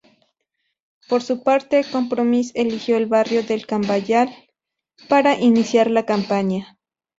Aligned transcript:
Por 1.07 1.21
su 1.21 1.43
parte, 1.43 1.83
Compromís 1.91 2.51
eligió 2.55 2.97
el 2.97 3.05
Barrio 3.05 3.43
del 3.43 3.67
Cabanyal 3.67 4.33
para 5.07 5.35
iniciar 5.39 5.91
la 5.91 6.07
campaña. 6.07 6.79